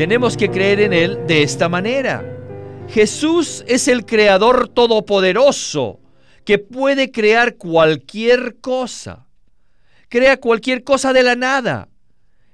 tenemos 0.00 0.38
que 0.38 0.50
creer 0.50 0.80
en 0.80 0.94
Él 0.94 1.18
de 1.26 1.42
esta 1.42 1.68
manera. 1.68 2.24
Jesús 2.88 3.62
es 3.68 3.86
el 3.86 4.06
Creador 4.06 4.66
Todopoderoso 4.66 6.00
que 6.46 6.58
puede 6.58 7.10
crear 7.10 7.56
cualquier 7.58 8.56
cosa. 8.62 9.26
Crea 10.08 10.38
cualquier 10.38 10.84
cosa 10.84 11.12
de 11.12 11.22
la 11.22 11.36
nada. 11.36 11.90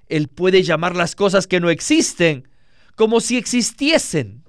Él 0.09 0.27
puede 0.27 0.65
llamar 0.65 0.97
las 0.97 1.15
cosas 1.15 1.47
que 1.47 1.61
no 1.61 1.71
existen 1.71 2.49
como 2.97 3.21
si 3.21 3.37
existiesen. 3.37 4.43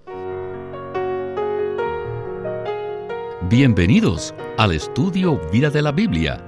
Bienvenidos 3.48 4.34
al 4.58 4.72
estudio 4.72 5.40
Vida 5.52 5.70
de 5.70 5.84
la 5.84 5.92
Biblia. 5.92 6.44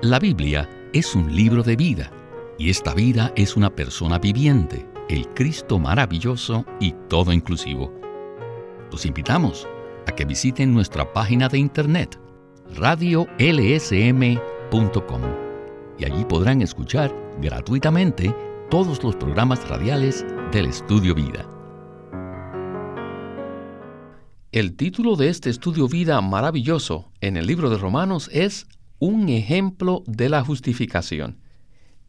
La 0.00 0.20
Biblia 0.20 0.70
es 0.92 1.16
un 1.16 1.34
libro 1.34 1.64
de 1.64 1.74
vida 1.74 2.12
y 2.56 2.70
esta 2.70 2.94
vida 2.94 3.32
es 3.34 3.56
una 3.56 3.74
persona 3.74 4.20
viviente, 4.20 4.91
el 5.12 5.28
Cristo 5.34 5.78
maravilloso 5.78 6.64
y 6.80 6.94
todo 7.10 7.34
inclusivo. 7.34 7.92
Los 8.90 9.04
invitamos 9.04 9.68
a 10.06 10.12
que 10.12 10.24
visiten 10.24 10.72
nuestra 10.72 11.12
página 11.12 11.50
de 11.50 11.58
internet 11.58 12.18
radiolsm.com 12.76 13.30
y 15.98 16.06
allí 16.06 16.24
podrán 16.24 16.62
escuchar 16.62 17.14
gratuitamente 17.42 18.34
todos 18.70 19.04
los 19.04 19.14
programas 19.16 19.68
radiales 19.68 20.24
del 20.50 20.64
Estudio 20.64 21.14
Vida. 21.14 21.46
El 24.50 24.76
título 24.76 25.16
de 25.16 25.28
este 25.28 25.50
estudio 25.50 25.88
vida 25.88 26.18
maravilloso 26.22 27.12
en 27.20 27.36
el 27.36 27.46
libro 27.46 27.68
de 27.68 27.76
Romanos 27.76 28.30
es 28.32 28.66
Un 28.98 29.28
ejemplo 29.28 30.04
de 30.06 30.30
la 30.30 30.42
justificación. 30.42 31.38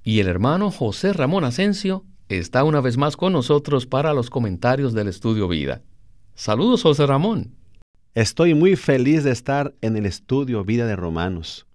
Y 0.05 0.21
el 0.21 0.27
hermano 0.27 0.71
José 0.71 1.11
Ramón 1.11 1.43
Asensio 1.43 2.05
está 2.29 2.63
una 2.63 2.81
vez 2.81 2.97
más 2.97 3.17
con 3.17 3.33
nosotros 3.33 3.85
para 3.85 4.13
los 4.13 4.29
comentarios 4.29 4.93
del 4.93 5.07
estudio 5.07 5.47
vida. 5.47 5.81
Saludos 6.35 6.83
José 6.83 7.05
Ramón. 7.05 7.55
Estoy 8.13 8.53
muy 8.53 8.75
feliz 8.75 9.23
de 9.23 9.31
estar 9.31 9.73
en 9.81 9.97
el 9.97 10.05
estudio 10.05 10.63
vida 10.63 10.85
de 10.85 10.95
Romanos. 10.95 11.65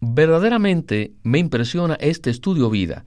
Verdaderamente 0.00 1.12
me 1.22 1.38
impresiona 1.38 1.94
este 1.94 2.30
estudio 2.30 2.70
vida, 2.70 3.04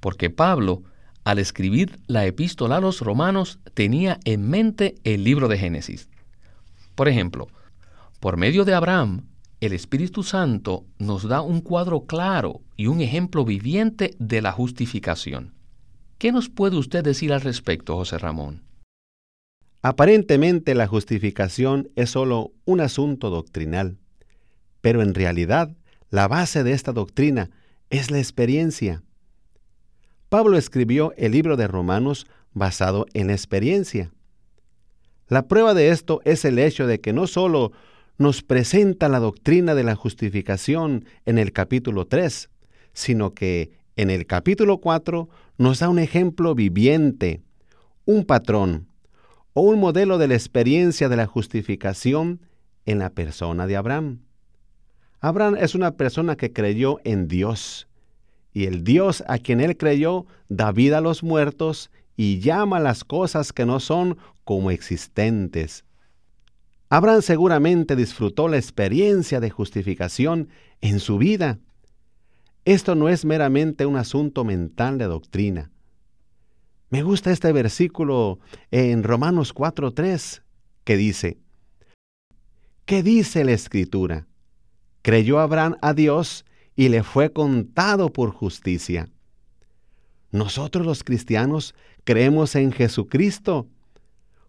porque 0.00 0.30
Pablo 0.30 0.82
al 1.26 1.40
escribir 1.40 1.98
la 2.06 2.24
epístola 2.24 2.76
a 2.76 2.80
los 2.80 3.00
romanos 3.00 3.58
tenía 3.74 4.20
en 4.24 4.48
mente 4.48 4.94
el 5.02 5.24
libro 5.24 5.48
de 5.48 5.58
Génesis. 5.58 6.08
Por 6.94 7.08
ejemplo, 7.08 7.48
por 8.20 8.36
medio 8.36 8.64
de 8.64 8.74
Abraham, 8.74 9.26
el 9.60 9.72
Espíritu 9.72 10.22
Santo 10.22 10.84
nos 10.98 11.26
da 11.26 11.40
un 11.40 11.60
cuadro 11.60 12.04
claro 12.04 12.60
y 12.76 12.88
un 12.88 13.00
ejemplo 13.00 13.44
viviente 13.44 14.14
de 14.18 14.42
la 14.42 14.52
justificación. 14.52 15.54
¿Qué 16.18 16.30
nos 16.30 16.48
puede 16.48 16.76
usted 16.76 17.02
decir 17.02 17.32
al 17.32 17.40
respecto, 17.40 17.96
José 17.96 18.18
Ramón? 18.18 18.62
Aparentemente 19.82 20.74
la 20.74 20.86
justificación 20.86 21.90
es 21.96 22.10
solo 22.10 22.52
un 22.64 22.80
asunto 22.80 23.30
doctrinal, 23.30 23.98
pero 24.80 25.02
en 25.02 25.14
realidad 25.14 25.74
la 26.10 26.28
base 26.28 26.62
de 26.62 26.72
esta 26.72 26.92
doctrina 26.92 27.50
es 27.88 28.10
la 28.10 28.18
experiencia. 28.18 29.02
Pablo 30.28 30.58
escribió 30.58 31.12
el 31.16 31.32
libro 31.32 31.56
de 31.56 31.68
Romanos 31.68 32.26
basado 32.52 33.06
en 33.14 33.28
la 33.28 33.34
experiencia. 33.34 34.10
La 35.28 35.48
prueba 35.48 35.72
de 35.72 35.90
esto 35.90 36.20
es 36.24 36.44
el 36.44 36.58
hecho 36.58 36.86
de 36.86 37.00
que 37.00 37.12
no 37.12 37.26
solo 37.26 37.72
nos 38.18 38.42
presenta 38.42 39.08
la 39.08 39.18
doctrina 39.18 39.74
de 39.74 39.84
la 39.84 39.94
justificación 39.94 41.04
en 41.24 41.38
el 41.38 41.52
capítulo 41.52 42.06
3, 42.06 42.50
sino 42.92 43.34
que 43.34 43.72
en 43.96 44.10
el 44.10 44.26
capítulo 44.26 44.78
4 44.78 45.28
nos 45.58 45.78
da 45.80 45.88
un 45.88 45.98
ejemplo 45.98 46.54
viviente, 46.54 47.42
un 48.04 48.24
patrón 48.24 48.88
o 49.52 49.62
un 49.62 49.80
modelo 49.80 50.18
de 50.18 50.28
la 50.28 50.34
experiencia 50.34 51.08
de 51.08 51.16
la 51.16 51.26
justificación 51.26 52.40
en 52.84 52.98
la 52.98 53.10
persona 53.10 53.66
de 53.66 53.76
Abraham. 53.76 54.20
Abraham 55.20 55.56
es 55.58 55.74
una 55.74 55.92
persona 55.92 56.36
que 56.36 56.52
creyó 56.52 57.00
en 57.04 57.26
Dios 57.26 57.88
y 58.52 58.64
el 58.64 58.84
Dios 58.84 59.24
a 59.28 59.38
quien 59.38 59.60
él 59.60 59.76
creyó 59.76 60.26
da 60.48 60.72
vida 60.72 60.98
a 60.98 61.02
los 61.02 61.22
muertos 61.22 61.90
y 62.16 62.40
llama 62.40 62.80
las 62.80 63.04
cosas 63.04 63.52
que 63.52 63.66
no 63.66 63.80
son 63.80 64.16
como 64.44 64.70
existentes. 64.70 65.84
Abraham 66.88 67.22
seguramente 67.22 67.96
disfrutó 67.96 68.48
la 68.48 68.58
experiencia 68.58 69.40
de 69.40 69.50
justificación 69.50 70.48
en 70.80 71.00
su 71.00 71.18
vida. 71.18 71.58
Esto 72.64 72.94
no 72.94 73.08
es 73.08 73.24
meramente 73.24 73.86
un 73.86 73.96
asunto 73.96 74.44
mental 74.44 74.98
de 74.98 75.06
doctrina. 75.06 75.70
Me 76.90 77.02
gusta 77.02 77.32
este 77.32 77.52
versículo 77.52 78.38
en 78.70 79.02
Romanos 79.02 79.52
4:3 79.52 80.42
que 80.84 80.96
dice, 80.96 81.38
¿qué 82.84 83.02
dice 83.02 83.44
la 83.44 83.52
escritura? 83.52 84.28
Creyó 85.02 85.40
Abraham 85.40 85.76
a 85.82 85.94
Dios 85.94 86.44
y 86.76 86.88
le 86.88 87.02
fue 87.02 87.32
contado 87.32 88.12
por 88.12 88.30
justicia. 88.30 89.08
Nosotros 90.30 90.86
los 90.86 91.02
cristianos 91.02 91.74
creemos 92.04 92.54
en 92.54 92.70
Jesucristo. 92.70 93.66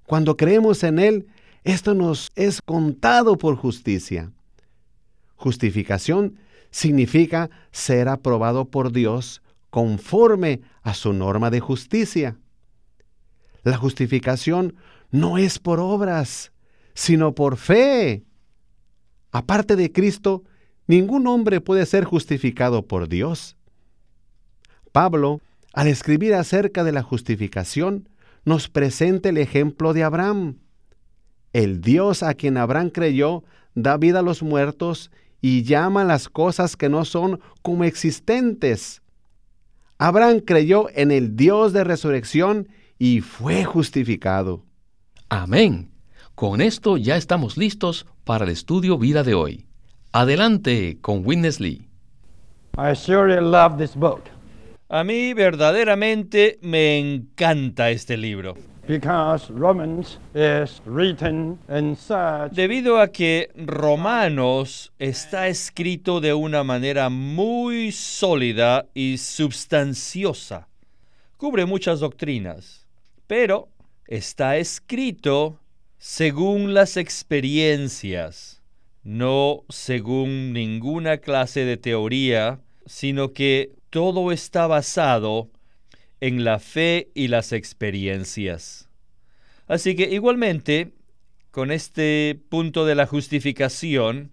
Cuando 0.05 0.37
creemos 0.37 0.83
en 0.83 0.99
Él, 0.99 1.27
esto 1.71 1.93
nos 1.93 2.31
es 2.35 2.61
contado 2.61 3.37
por 3.37 3.55
justicia. 3.55 4.31
Justificación 5.35 6.37
significa 6.71 7.49
ser 7.71 8.09
aprobado 8.09 8.65
por 8.65 8.91
Dios 8.91 9.41
conforme 9.69 10.61
a 10.81 10.93
su 10.93 11.13
norma 11.13 11.49
de 11.49 11.59
justicia. 11.59 12.37
La 13.63 13.77
justificación 13.77 14.75
no 15.11 15.37
es 15.37 15.59
por 15.59 15.79
obras, 15.79 16.51
sino 16.93 17.35
por 17.35 17.57
fe. 17.57 18.23
Aparte 19.31 19.75
de 19.75 19.91
Cristo, 19.91 20.43
Ningún 20.87 21.27
hombre 21.27 21.59
puede 21.59 21.85
ser 21.85 22.05
justificado 22.05 22.87
por 22.87 23.09
Dios. 23.09 23.57
Pablo, 24.93 25.41
al 25.73 25.87
escribir 25.87 26.33
acerca 26.33 26.85
de 26.85 26.93
la 26.93 27.03
justificación, 27.03 28.07
nos 28.45 28.69
presenta 28.69 29.27
el 29.27 29.37
ejemplo 29.37 29.91
de 29.93 30.05
Abraham. 30.05 30.59
El 31.57 31.81
Dios 31.81 32.21
a 32.21 32.35
quien 32.35 32.55
Abraham 32.55 32.91
creyó 32.91 33.43
da 33.73 33.97
vida 33.97 34.19
a 34.19 34.21
los 34.21 34.43
muertos 34.43 35.09
y 35.41 35.63
llama 35.63 36.03
las 36.03 36.29
cosas 36.29 36.77
que 36.77 36.87
no 36.87 37.03
son 37.03 37.39
como 37.63 37.83
existentes. 37.83 39.01
Abraham 39.97 40.41
creyó 40.41 40.85
en 40.93 41.09
el 41.09 41.35
Dios 41.35 41.73
de 41.73 41.83
resurrección 41.83 42.67
y 42.99 43.21
fue 43.21 43.65
justificado. 43.65 44.65
Amén. 45.29 45.89
Con 46.35 46.61
esto 46.61 46.95
ya 46.95 47.17
estamos 47.17 47.57
listos 47.57 48.05
para 48.23 48.45
el 48.45 48.51
estudio 48.51 48.99
vida 48.99 49.23
de 49.23 49.33
hoy. 49.33 49.65
Adelante 50.11 50.99
con 51.01 51.25
Witness 51.25 51.59
Lee. 51.59 51.89
A 54.89 55.03
mí 55.03 55.33
verdaderamente 55.33 56.59
me 56.61 56.99
encanta 56.99 57.89
este 57.89 58.15
libro. 58.15 58.53
Debido 62.51 62.99
a 62.99 63.07
que 63.09 63.49
Romanos 63.55 64.91
está 64.97 65.47
escrito 65.47 66.19
de 66.21 66.33
una 66.33 66.63
manera 66.63 67.09
muy 67.09 67.91
sólida 67.91 68.87
y 68.93 69.17
substanciosa. 69.17 70.67
Cubre 71.37 71.65
muchas 71.65 71.99
doctrinas, 71.99 72.87
pero 73.27 73.69
está 74.07 74.57
escrito 74.57 75.59
según 75.97 76.73
las 76.73 76.97
experiencias 76.97 78.57
no 79.07 79.63
según 79.69 80.51
ninguna 80.51 81.19
clase 81.19 81.63
de 81.63 81.77
teoría, 81.77 82.59
sino 82.85 83.31
que 83.31 83.71
todo 83.89 84.33
está 84.33 84.67
basado 84.67 85.49
en 86.21 86.43
la 86.43 86.59
fe 86.59 87.11
y 87.13 87.27
las 87.27 87.51
experiencias. 87.51 88.89
Así 89.67 89.95
que 89.95 90.09
igualmente, 90.09 90.93
con 91.51 91.71
este 91.71 92.39
punto 92.49 92.85
de 92.85 92.95
la 92.95 93.05
justificación, 93.05 94.31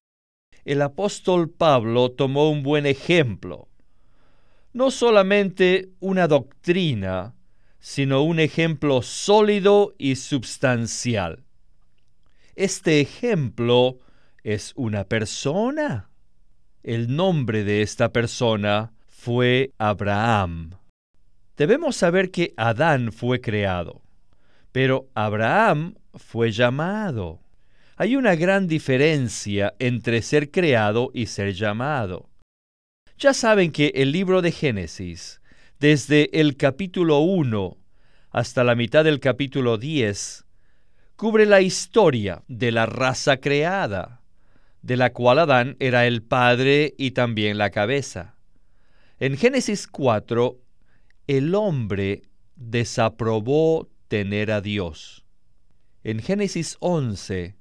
el 0.65 0.81
apóstol 0.81 1.51
Pablo 1.51 2.13
tomó 2.13 2.51
un 2.51 2.63
buen 2.63 2.87
ejemplo. 2.87 3.69
No 4.73 4.91
solamente 4.91 5.91
una 6.01 6.27
doctrina, 6.27 7.35
sino 7.81 8.23
un 8.23 8.41
ejemplo 8.41 9.03
sólido 9.03 9.95
y 9.99 10.17
substancial. 10.17 11.45
Este 12.57 13.01
ejemplo 13.01 13.99
es 14.43 14.73
una 14.77 15.05
persona. 15.05 16.09
El 16.83 17.15
nombre 17.15 17.65
de 17.65 17.83
esta 17.83 18.13
persona 18.13 18.93
fue 19.07 19.73
Abraham. 19.79 20.71
Debemos 21.57 21.97
saber 21.97 22.33
que 22.33 22.53
Adán 22.57 23.13
fue 23.13 23.41
creado, 23.41 24.03
pero 24.73 25.09
Abraham 25.15 25.95
fue 26.15 26.51
llamado. 26.51 27.41
Hay 27.97 28.17
una 28.17 28.35
gran 28.35 28.67
diferencia 28.67 29.75
entre 29.79 30.21
ser 30.23 30.51
creado 30.51 31.13
y 31.15 31.27
ser 31.27 31.55
llamado. 31.55 32.29
Ya 33.19 33.33
saben 33.33 33.71
que 33.71 33.93
el 33.95 34.11
libro 34.11 34.43
de 34.43 34.51
Génesis, 34.51 35.41
desde 35.79 36.41
el 36.41 36.57
capítulo 36.57 37.21
1, 37.21 37.77
hasta 38.31 38.65
la 38.65 38.75
mitad 38.75 39.05
del 39.05 39.21
capítulo 39.21 39.79
10 39.79 40.45
cubre 41.15 41.47
la 41.47 41.61
historia 41.61 42.43
de 42.49 42.73
la 42.73 42.87
raza 42.87 43.37
creada, 43.37 44.23
de 44.83 44.97
la 44.97 45.13
cual 45.13 45.39
Adán 45.39 45.77
era 45.79 46.05
el 46.07 46.25
padre 46.25 46.95
y 46.99 47.13
también 47.13 47.59
la 47.59 47.71
cabeza. 47.71 48.35
En 49.21 49.37
Génesis 49.37 49.87
4, 49.87 50.64
el 51.27 51.55
hombre 51.55 52.23
desaprobó 52.57 53.89
tener 54.09 54.51
a 54.51 54.61
Dios. 54.61 55.25
En 56.03 56.21
Génesis 56.21 56.77
11, 56.81 57.57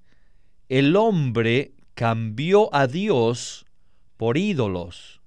el 0.68 0.96
hombre 0.96 1.72
cambió 1.94 2.74
a 2.76 2.88
Dios 2.88 3.66
por 4.18 4.38
ídolos. 4.38 5.22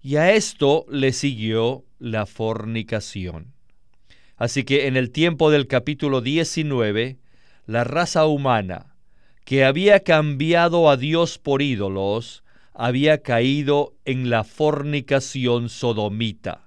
Y 0.00 0.16
a 0.16 0.32
esto 0.32 0.86
le 0.88 1.12
siguió 1.12 1.84
la 1.98 2.26
fornicación. 2.26 3.52
Así 4.36 4.64
que 4.64 4.86
en 4.86 4.96
el 4.96 5.10
tiempo 5.10 5.50
del 5.50 5.66
capítulo 5.66 6.20
19, 6.20 7.18
la 7.66 7.82
raza 7.82 8.26
humana, 8.26 8.94
que 9.44 9.64
había 9.64 10.00
cambiado 10.00 10.88
a 10.88 10.96
Dios 10.96 11.38
por 11.38 11.62
ídolos, 11.62 12.44
había 12.74 13.22
caído 13.22 13.96
en 14.04 14.30
la 14.30 14.44
fornicación 14.44 15.68
sodomita. 15.68 16.65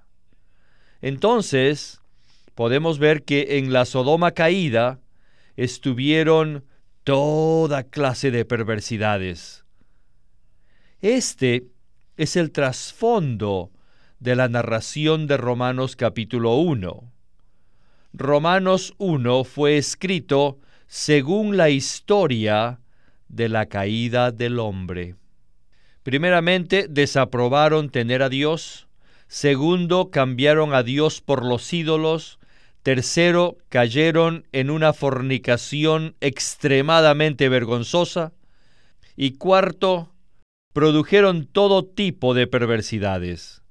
Entonces, 1.02 2.00
podemos 2.54 2.98
ver 2.98 3.22
que 3.22 3.58
en 3.58 3.72
la 3.72 3.84
Sodoma 3.84 4.32
caída 4.32 5.00
estuvieron 5.56 6.64
toda 7.04 7.84
clase 7.84 8.30
de 8.30 8.44
perversidades. 8.44 9.64
Este 11.00 11.64
es 12.16 12.36
el 12.36 12.52
trasfondo 12.52 13.70
de 14.18 14.36
la 14.36 14.48
narración 14.48 15.26
de 15.26 15.38
Romanos 15.38 15.96
capítulo 15.96 16.56
1. 16.56 17.10
Romanos 18.12 18.94
1 18.98 19.44
fue 19.44 19.78
escrito 19.78 20.58
según 20.86 21.56
la 21.56 21.70
historia 21.70 22.80
de 23.28 23.48
la 23.48 23.66
caída 23.66 24.32
del 24.32 24.58
hombre. 24.58 25.14
Primeramente, 26.02 26.86
desaprobaron 26.88 27.88
tener 27.88 28.22
a 28.22 28.28
Dios. 28.28 28.88
Segundo, 29.30 30.10
cambiaron 30.10 30.74
a 30.74 30.82
Dios 30.82 31.20
por 31.20 31.46
los 31.46 31.72
ídolos. 31.72 32.40
Tercero, 32.82 33.58
cayeron 33.68 34.44
en 34.50 34.70
una 34.70 34.92
fornicación 34.92 36.16
extremadamente 36.20 37.48
vergonzosa. 37.48 38.32
Y 39.16 39.34
cuarto, 39.34 40.12
produjeron 40.72 41.46
todo 41.46 41.84
tipo 41.84 42.34
de 42.34 42.48
perversidades. 42.48 43.62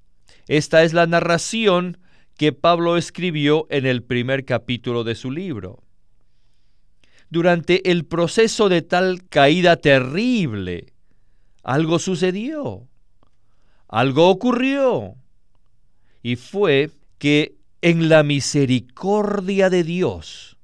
Esta 0.48 0.84
es 0.84 0.94
la 0.94 1.08
narración 1.08 1.98
que 2.38 2.54
Pablo 2.54 2.96
escribió 2.96 3.68
en 3.70 3.86
el 3.86 4.02
primer 4.02 4.46
capítulo 4.46 5.04
de 5.04 5.16
su 5.16 5.30
libro. 5.30 5.84
Durante 7.30 7.92
el 7.92 8.06
proceso 8.06 8.70
de 8.70 8.82
tal 8.82 9.28
caída 9.28 9.76
terrible, 9.76 10.94
algo 11.64 12.00
sucedió, 12.00 12.88
algo 13.90 14.30
ocurrió, 14.30 15.18
y 16.22 16.36
fue 16.36 16.92
que 17.18 17.56
en 17.82 18.10
la 18.10 18.24
misericordia 18.24 19.70
de 19.70 19.84
Dios, 19.84 20.58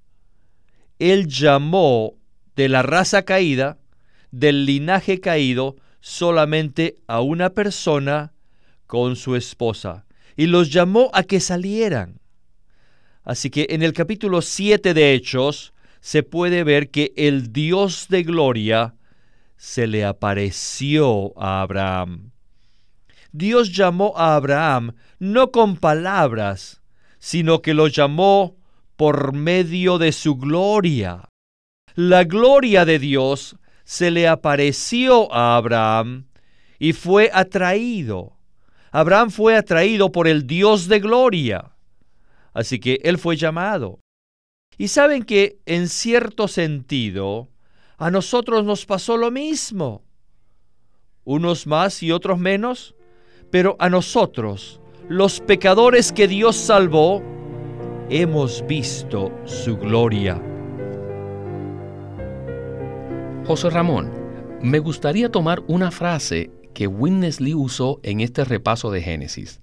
Él 1.00 1.28
llamó 1.28 2.16
de 2.56 2.70
la 2.70 2.82
raza 2.82 3.24
caída, 3.24 3.78
del 4.32 4.66
linaje 4.66 5.20
caído, 5.20 5.76
solamente 6.02 6.98
a 7.08 7.22
una 7.22 7.52
persona 7.52 8.34
con 8.86 9.16
su 9.16 9.36
esposa, 9.36 10.06
y 10.36 10.48
los 10.48 10.72
llamó 10.72 11.10
a 11.14 11.24
que 11.24 11.40
salieran. 11.40 12.20
Así 13.24 13.50
que 13.50 13.68
en 13.70 13.82
el 13.82 13.94
capítulo 13.94 14.42
7 14.42 14.94
de 14.94 15.14
Hechos 15.14 15.74
se 16.00 16.22
puede 16.22 16.64
ver 16.64 16.92
que 16.92 17.14
el 17.16 17.52
Dios 17.52 18.08
de 18.10 18.24
gloria 18.24 18.96
se 19.58 19.88
le 19.88 20.06
apareció 20.06 21.34
a 21.42 21.62
Abraham. 21.62 22.35
Dios 23.38 23.74
llamó 23.74 24.14
a 24.16 24.38
Abraham 24.38 24.94
no 25.20 25.52
con 25.52 25.76
palabras, 25.76 26.82
sino 27.20 27.62
que 27.62 27.74
lo 27.74 27.88
llamó 27.88 28.56
por 28.96 29.34
medio 29.34 29.98
de 29.98 30.14
su 30.14 30.38
gloria. 30.38 31.28
La 31.96 32.24
gloria 32.24 32.86
de 32.86 32.98
Dios 32.98 33.58
se 33.84 34.10
le 34.10 34.30
apareció 34.30 35.34
a 35.34 35.58
Abraham 35.58 36.28
y 36.80 36.94
fue 36.94 37.30
atraído. 37.34 38.38
Abraham 38.92 39.32
fue 39.32 39.58
atraído 39.58 40.14
por 40.14 40.30
el 40.30 40.48
Dios 40.48 40.88
de 40.88 41.02
gloria. 41.02 41.74
Así 42.54 42.80
que 42.80 43.02
él 43.04 43.18
fue 43.18 43.36
llamado. 43.36 44.00
Y 44.78 44.88
saben 44.88 45.24
que 45.24 45.60
en 45.66 45.90
cierto 45.90 46.48
sentido 46.48 47.50
a 47.98 48.12
nosotros 48.12 48.64
nos 48.64 48.86
pasó 48.86 49.18
lo 49.18 49.30
mismo. 49.30 50.06
Unos 51.26 51.68
más 51.68 52.02
y 52.02 52.14
otros 52.14 52.40
menos, 52.40 52.95
pero 53.52 53.76
a 53.80 53.90
nosotros 53.90 54.80
los 55.08 55.40
pecadores 55.40 56.12
que 56.12 56.28
Dios 56.28 56.56
salvó, 56.56 57.22
hemos 58.10 58.66
visto 58.68 59.32
su 59.46 59.78
gloria. 59.78 60.42
José 63.46 63.70
Ramón, 63.70 64.12
me 64.62 64.80
gustaría 64.80 65.30
tomar 65.30 65.64
una 65.68 65.92
frase 65.92 66.50
que 66.74 66.88
Winnesley 66.88 67.54
usó 67.54 68.00
en 68.02 68.22
este 68.22 68.44
repaso 68.44 68.90
de 68.90 69.02
Génesis. 69.02 69.62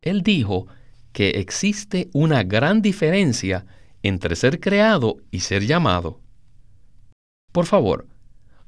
Él 0.00 0.22
dijo 0.22 0.68
que 1.12 1.30
existe 1.30 2.08
una 2.12 2.44
gran 2.44 2.82
diferencia 2.82 3.66
entre 4.02 4.36
ser 4.36 4.60
creado 4.60 5.16
y 5.30 5.40
ser 5.40 5.66
llamado. 5.66 6.20
Por 7.52 7.66
favor, 7.66 8.06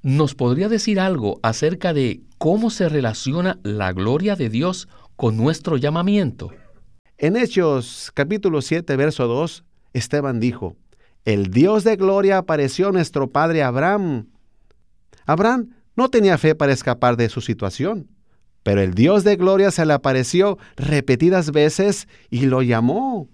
¿nos 0.07 0.37
podría 0.37 0.69
decir 0.69 1.01
algo 1.01 1.41
acerca 1.43 1.93
de 1.93 2.21
cómo 2.39 2.71
se 2.71 2.89
relaciona 2.89 3.59
la 3.65 3.93
gloria 3.93 4.37
de 4.37 4.49
Dios 4.49 4.89
con 5.17 5.37
nuestro 5.37 5.79
llamamiento. 5.79 6.53
En 7.19 7.37
Hechos 7.37 8.13
capítulo 8.15 8.63
7, 8.63 8.95
verso 8.95 9.27
2, 9.27 9.65
Esteban 9.95 10.39
dijo, 10.39 10.77
El 11.25 11.51
Dios 11.51 11.83
de 11.83 11.97
gloria 11.97 12.39
apareció 12.39 12.91
a 12.91 12.93
nuestro 12.93 13.33
padre 13.33 13.65
Abraham. 13.65 14.29
Abraham 15.25 15.71
no 15.97 16.09
tenía 16.09 16.39
fe 16.39 16.55
para 16.55 16.73
escapar 16.73 17.17
de 17.17 17.29
su 17.29 17.41
situación, 17.41 18.07
pero 18.63 18.83
el 18.83 18.95
Dios 18.95 19.25
de 19.25 19.35
gloria 19.35 19.73
se 19.73 19.87
le 19.87 19.95
apareció 19.95 20.57
repetidas 20.77 21.51
veces 21.51 22.07
y 22.31 22.47
lo 22.47 22.63
llamó. 22.63 23.29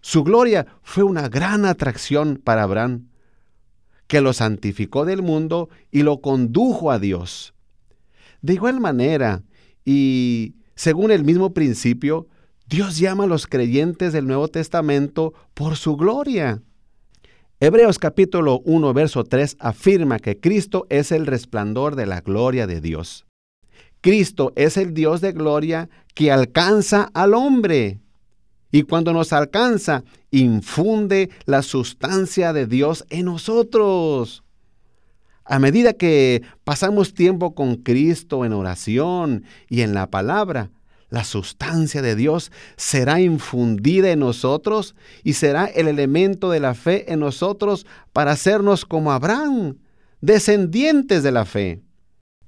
Su 0.00 0.24
gloria 0.24 0.66
fue 0.82 1.04
una 1.04 1.28
gran 1.28 1.64
atracción 1.64 2.40
para 2.42 2.64
Abraham, 2.64 3.06
que 4.08 4.20
lo 4.20 4.32
santificó 4.32 5.04
del 5.04 5.22
mundo 5.22 5.68
y 5.92 6.02
lo 6.02 6.20
condujo 6.20 6.90
a 6.90 6.98
Dios. 6.98 7.54
De 8.42 8.54
igual 8.54 8.80
manera, 8.80 9.42
y 9.84 10.56
según 10.74 11.12
el 11.12 11.24
mismo 11.24 11.54
principio, 11.54 12.26
Dios 12.66 12.98
llama 12.98 13.24
a 13.24 13.28
los 13.28 13.46
creyentes 13.46 14.12
del 14.12 14.26
Nuevo 14.26 14.48
Testamento 14.48 15.34
por 15.54 15.76
su 15.76 15.96
gloria. 15.96 16.62
Hebreos 17.60 17.98
capítulo 17.98 18.60
1, 18.64 18.92
verso 18.94 19.24
3 19.24 19.56
afirma 19.58 20.18
que 20.18 20.38
Cristo 20.38 20.86
es 20.90 21.10
el 21.10 21.26
resplandor 21.26 21.96
de 21.96 22.06
la 22.06 22.20
gloria 22.20 22.66
de 22.66 22.80
Dios. 22.80 23.26
Cristo 24.00 24.52
es 24.54 24.76
el 24.76 24.94
Dios 24.94 25.20
de 25.20 25.32
gloria 25.32 25.90
que 26.14 26.30
alcanza 26.30 27.10
al 27.14 27.34
hombre. 27.34 28.00
Y 28.70 28.82
cuando 28.82 29.12
nos 29.12 29.32
alcanza, 29.32 30.04
infunde 30.30 31.30
la 31.46 31.62
sustancia 31.62 32.52
de 32.52 32.66
Dios 32.66 33.04
en 33.08 33.26
nosotros. 33.26 34.42
A 35.44 35.58
medida 35.58 35.94
que 35.94 36.42
pasamos 36.64 37.14
tiempo 37.14 37.54
con 37.54 37.76
Cristo 37.76 38.44
en 38.44 38.52
oración 38.52 39.44
y 39.70 39.80
en 39.80 39.94
la 39.94 40.10
palabra, 40.10 40.70
la 41.08 41.24
sustancia 41.24 42.02
de 42.02 42.14
Dios 42.14 42.52
será 42.76 43.20
infundida 43.20 44.10
en 44.10 44.18
nosotros 44.18 44.94
y 45.24 45.32
será 45.32 45.64
el 45.64 45.88
elemento 45.88 46.50
de 46.50 46.60
la 46.60 46.74
fe 46.74 47.10
en 47.10 47.20
nosotros 47.20 47.86
para 48.12 48.32
hacernos 48.32 48.84
como 48.84 49.10
Abraham, 49.10 49.78
descendientes 50.20 51.22
de 51.22 51.32
la 51.32 51.46
fe. 51.46 51.80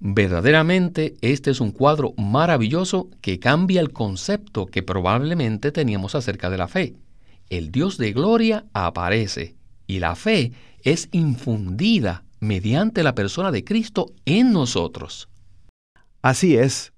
Verdaderamente 0.02 1.16
este 1.20 1.50
es 1.50 1.60
un 1.60 1.72
cuadro 1.72 2.14
maravilloso 2.16 3.10
que 3.20 3.38
cambia 3.38 3.82
el 3.82 3.92
concepto 3.92 4.64
que 4.64 4.82
probablemente 4.82 5.72
teníamos 5.72 6.14
acerca 6.14 6.48
de 6.48 6.56
la 6.56 6.68
fe. 6.68 6.94
El 7.50 7.70
Dios 7.70 7.98
de 7.98 8.12
gloria 8.12 8.64
aparece 8.72 9.56
y 9.86 9.98
la 9.98 10.16
fe 10.16 10.52
es 10.82 11.10
infundida 11.12 12.24
mediante 12.40 13.02
la 13.02 13.14
persona 13.14 13.52
de 13.52 13.62
Cristo 13.62 14.14
en 14.24 14.54
nosotros. 14.54 15.28
Así 16.22 16.56
es. 16.56 16.94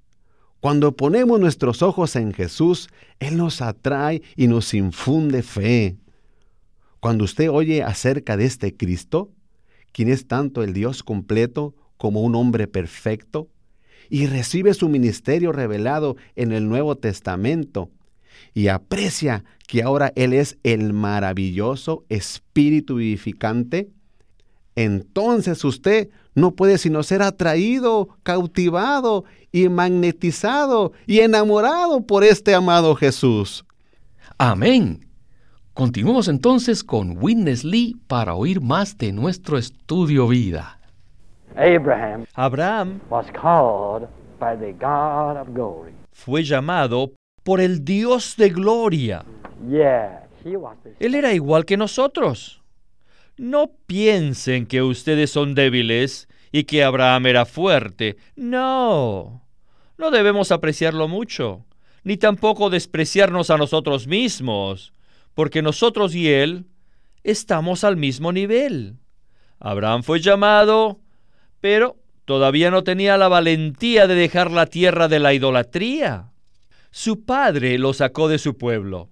Cuando 0.61 0.97
ponemos 0.97 1.41
nuestros 1.41 1.83
ojos 1.83 2.15
en 2.15 2.33
Jesús, 2.33 2.89
Él 3.19 3.37
nos 3.37 3.63
atrae 3.63 4.23
y 4.37 4.47
nos 4.47 4.75
infunde 4.75 5.43
fe. 5.43 5.97
Cuando 7.01 7.25
usted 7.25 7.51
oye 7.51 7.83
acerca 7.83 8.37
de 8.37 8.45
este 8.45 8.77
Cristo, 8.77 9.33
quien 9.91 10.09
es 10.09 10.29
tanto 10.29 10.63
el 10.63 10.73
Dios 10.73 11.03
completo 11.03 11.75
como 12.03 12.23
un 12.23 12.35
hombre 12.35 12.67
perfecto, 12.67 13.47
y 14.11 14.27
recibe 14.27 14.75
su 14.75 14.89
ministerio 14.89 15.53
revelado 15.53 16.17
en 16.35 16.51
el 16.51 16.69
Nuevo 16.69 16.97
Testamento, 16.97 17.91
y 18.55 18.67
aprecia 18.67 19.45
que 19.69 19.85
ahora 19.85 20.13
Él 20.17 20.33
es 20.33 20.59
el 20.65 20.95
maravilloso 20.95 22.05
Espíritu 22.09 22.97
vivificante, 22.97 23.89
entonces 24.75 25.65
usted 25.65 26.09
no 26.35 26.57
puede 26.57 26.77
sino 26.77 27.05
ser 27.05 27.23
atraído, 27.23 28.09
cautivado 28.25 29.23
y 29.53 29.69
magnetizado 29.69 30.95
y 31.07 31.21
enamorado 31.21 32.05
por 32.05 32.25
este 32.25 32.53
amado 32.53 32.97
Jesús. 32.97 33.65
Amén. 34.39 35.07
Continuemos 35.73 36.27
entonces 36.27 36.83
con 36.83 37.17
Witness 37.23 37.63
Lee 37.63 37.95
para 38.09 38.35
oír 38.35 38.61
más 38.61 38.99
de 38.99 39.13
nuestro 39.13 39.57
estudio 39.57 40.27
vida. 40.27 40.82
Abraham, 42.35 43.01
fue 46.13 46.43
llamado 46.45 47.13
por 47.43 47.61
el 47.61 47.85
Dios 47.85 48.37
de 48.37 48.51
gloria. 48.51 49.25
Él 50.99 51.15
era 51.15 51.33
igual 51.33 51.65
que 51.65 51.77
nosotros. 51.77 52.63
No 53.37 53.73
piensen 53.87 54.67
que 54.67 54.83
ustedes 54.83 55.31
son 55.31 55.55
débiles 55.55 56.29
y 56.53 56.65
que 56.65 56.85
Abraham 56.85 57.27
era 57.27 57.47
fuerte. 57.47 58.17
No, 58.37 59.43
no 59.99 60.11
debemos 60.11 60.53
apreciarlo 60.53 61.09
mucho, 61.09 61.65
ni 62.05 62.17
tampoco 62.17 62.71
despreciarnos 62.71 63.51
a 63.51 63.57
nosotros 63.57 64.07
mismos, 64.07 64.93
porque 65.35 65.63
nosotros 65.63 66.15
y 66.15 66.29
él 66.29 66.67
estamos 67.25 67.85
al 67.85 67.97
mismo 67.97 68.33
nivel. 68.33 68.97
Abraham 69.59 70.03
fue 70.03 70.21
llamado, 70.21 71.01
pero 71.63 71.97
todavía 72.25 72.73
no 72.73 72.83
tenía 72.83 73.17
la 73.17 73.29
valentía 73.29 74.09
de 74.09 74.17
dejar 74.17 74.51
la 74.51 74.67
tierra 74.67 75.07
de 75.07 75.21
la 75.21 75.33
idolatría. 75.33 76.33
Su 76.91 77.25
padre 77.25 77.79
lo 77.79 77.95
sacó 77.95 78.29
de 78.29 78.39
su 78.39 78.59
pueblo. 78.59 79.11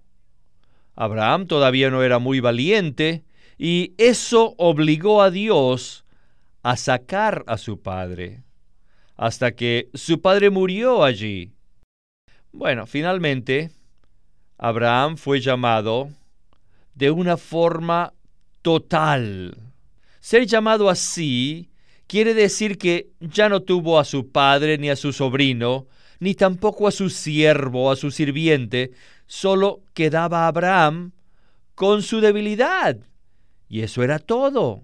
Abraham 0.96 1.46
todavía 1.46 1.90
no 1.90 2.02
era 2.02 2.18
muy 2.18 2.40
valiente 2.40 3.22
y 3.56 3.94
eso 3.98 4.56
obligó 4.58 5.22
a 5.22 5.30
Dios 5.30 6.04
a 6.64 6.76
sacar 6.76 7.44
a 7.46 7.56
su 7.56 7.80
padre, 7.80 8.42
hasta 9.16 9.52
que 9.52 9.88
su 9.94 10.20
padre 10.20 10.50
murió 10.50 11.04
allí. 11.04 11.52
Bueno, 12.50 12.84
finalmente, 12.86 13.70
Abraham 14.58 15.16
fue 15.16 15.40
llamado 15.40 16.10
de 16.96 17.12
una 17.12 17.36
forma 17.36 18.12
total. 18.60 19.56
Ser 20.18 20.46
llamado 20.46 20.90
así 20.90 21.69
quiere 22.10 22.34
decir 22.34 22.76
que 22.76 23.12
ya 23.20 23.48
no 23.48 23.62
tuvo 23.62 24.00
a 24.00 24.04
su 24.04 24.32
padre 24.32 24.78
ni 24.78 24.90
a 24.90 24.96
su 24.96 25.12
sobrino, 25.12 25.86
ni 26.18 26.34
tampoco 26.34 26.88
a 26.88 26.90
su 26.90 27.08
siervo, 27.08 27.88
a 27.88 27.94
su 27.94 28.10
sirviente, 28.10 28.90
solo 29.28 29.84
quedaba 29.94 30.48
Abraham 30.48 31.12
con 31.76 32.02
su 32.02 32.20
debilidad 32.20 32.98
y 33.68 33.82
eso 33.82 34.02
era 34.02 34.18
todo. 34.18 34.82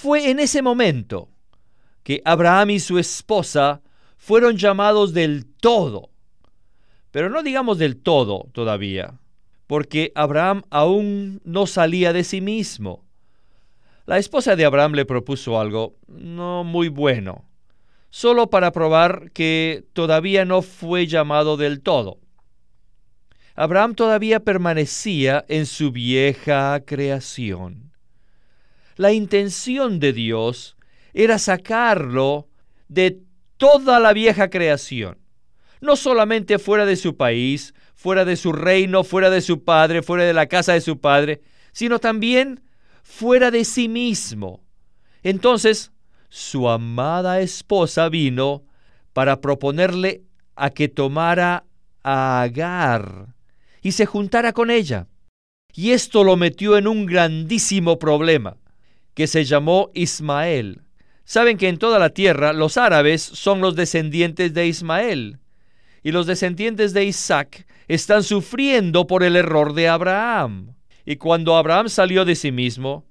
Fue 0.00 0.30
en 0.30 0.38
ese 0.38 0.62
momento 0.62 1.28
que 2.04 2.22
Abraham 2.24 2.70
y 2.70 2.78
su 2.78 3.00
esposa 3.00 3.82
fueron 4.16 4.56
llamados 4.56 5.12
del 5.12 5.44
todo. 5.44 6.10
Pero 7.10 7.30
no 7.30 7.42
digamos 7.42 7.78
del 7.78 7.96
todo 7.96 8.48
todavía, 8.52 9.18
porque 9.66 10.12
Abraham 10.14 10.62
aún 10.70 11.40
no 11.42 11.66
salía 11.66 12.12
de 12.12 12.22
sí 12.22 12.40
mismo. 12.40 13.05
La 14.06 14.18
esposa 14.18 14.54
de 14.54 14.64
Abraham 14.64 14.92
le 14.92 15.04
propuso 15.04 15.58
algo 15.58 15.96
no 16.06 16.62
muy 16.62 16.86
bueno, 16.86 17.44
solo 18.10 18.50
para 18.50 18.70
probar 18.70 19.32
que 19.32 19.84
todavía 19.94 20.44
no 20.44 20.62
fue 20.62 21.08
llamado 21.08 21.56
del 21.56 21.80
todo. 21.80 22.20
Abraham 23.56 23.96
todavía 23.96 24.40
permanecía 24.40 25.44
en 25.48 25.66
su 25.66 25.90
vieja 25.90 26.80
creación. 26.86 27.90
La 28.94 29.12
intención 29.12 29.98
de 29.98 30.12
Dios 30.12 30.76
era 31.12 31.40
sacarlo 31.40 32.48
de 32.86 33.22
toda 33.56 33.98
la 33.98 34.12
vieja 34.12 34.50
creación, 34.50 35.18
no 35.80 35.96
solamente 35.96 36.60
fuera 36.60 36.86
de 36.86 36.94
su 36.94 37.16
país, 37.16 37.74
fuera 37.96 38.24
de 38.24 38.36
su 38.36 38.52
reino, 38.52 39.02
fuera 39.02 39.30
de 39.30 39.40
su 39.40 39.64
padre, 39.64 40.02
fuera 40.02 40.22
de 40.22 40.32
la 40.32 40.46
casa 40.46 40.74
de 40.74 40.80
su 40.80 41.00
padre, 41.00 41.40
sino 41.72 41.98
también 41.98 42.60
fuera 43.06 43.50
de 43.50 43.64
sí 43.64 43.88
mismo. 43.88 44.60
Entonces, 45.22 45.92
su 46.28 46.68
amada 46.68 47.40
esposa 47.40 48.08
vino 48.08 48.64
para 49.12 49.40
proponerle 49.40 50.24
a 50.56 50.70
que 50.70 50.88
tomara 50.88 51.64
a 52.02 52.42
Agar, 52.42 53.34
y 53.80 53.92
se 53.92 54.06
juntara 54.06 54.52
con 54.52 54.70
ella. 54.70 55.06
Y 55.72 55.92
esto 55.92 56.24
lo 56.24 56.36
metió 56.36 56.76
en 56.76 56.88
un 56.88 57.06
grandísimo 57.06 57.98
problema, 57.98 58.58
que 59.14 59.26
se 59.26 59.44
llamó 59.44 59.90
Ismael. 59.94 60.82
Saben 61.24 61.56
que 61.56 61.68
en 61.68 61.78
toda 61.78 61.98
la 61.98 62.10
tierra 62.10 62.52
los 62.52 62.76
árabes 62.76 63.22
son 63.22 63.60
los 63.60 63.76
descendientes 63.76 64.52
de 64.52 64.66
Ismael, 64.66 65.38
y 66.02 66.12
los 66.12 66.26
descendientes 66.26 66.92
de 66.92 67.04
Isaac 67.04 67.66
están 67.88 68.22
sufriendo 68.22 69.06
por 69.06 69.22
el 69.22 69.36
error 69.36 69.74
de 69.74 69.88
Abraham. 69.88 70.75
Y 71.06 71.16
cuando 71.16 71.56
Abraham 71.56 71.88
salió 71.88 72.24
de 72.24 72.34
sí 72.34 72.50
mismo, 72.50 73.04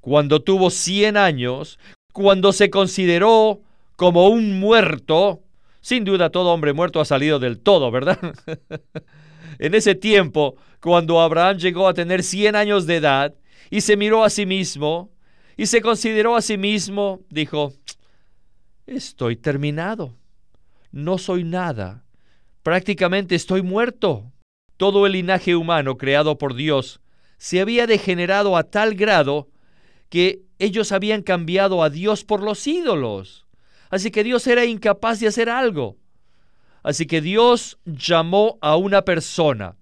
cuando 0.00 0.40
tuvo 0.42 0.70
cien 0.70 1.18
años, 1.18 1.78
cuando 2.14 2.52
se 2.52 2.70
consideró 2.70 3.60
como 3.96 4.28
un 4.28 4.58
muerto, 4.58 5.42
sin 5.82 6.04
duda 6.04 6.30
todo 6.30 6.50
hombre 6.50 6.72
muerto 6.72 6.98
ha 6.98 7.04
salido 7.04 7.38
del 7.38 7.60
todo, 7.60 7.90
¿verdad? 7.90 8.18
en 9.58 9.74
ese 9.74 9.94
tiempo, 9.94 10.56
cuando 10.80 11.20
Abraham 11.20 11.58
llegó 11.58 11.86
a 11.86 11.94
tener 11.94 12.22
100 12.22 12.56
años 12.56 12.86
de 12.86 12.96
edad 12.96 13.34
y 13.70 13.82
se 13.82 13.98
miró 13.98 14.24
a 14.24 14.30
sí 14.30 14.46
mismo 14.46 15.10
y 15.56 15.66
se 15.66 15.82
consideró 15.82 16.36
a 16.36 16.40
sí 16.40 16.56
mismo, 16.56 17.20
dijo, 17.28 17.74
estoy 18.86 19.36
terminado, 19.36 20.16
no 20.90 21.18
soy 21.18 21.44
nada, 21.44 22.02
prácticamente 22.62 23.34
estoy 23.34 23.60
muerto. 23.62 24.32
Todo 24.78 25.06
el 25.06 25.12
linaje 25.12 25.54
humano 25.54 25.96
creado 25.96 26.38
por 26.38 26.54
Dios 26.54 27.01
se 27.42 27.60
había 27.60 27.88
degenerado 27.88 28.56
a 28.56 28.62
tal 28.62 28.94
grado 28.94 29.48
que 30.08 30.42
ellos 30.60 30.92
habían 30.92 31.22
cambiado 31.22 31.82
a 31.82 31.90
Dios 31.90 32.22
por 32.22 32.40
los 32.40 32.68
ídolos. 32.68 33.48
Así 33.90 34.12
que 34.12 34.22
Dios 34.22 34.46
era 34.46 34.64
incapaz 34.64 35.18
de 35.18 35.26
hacer 35.26 35.50
algo. 35.50 35.96
Así 36.84 37.04
que 37.04 37.20
Dios 37.20 37.80
llamó 37.84 38.58
a 38.60 38.76
una 38.76 39.02
persona 39.02 39.76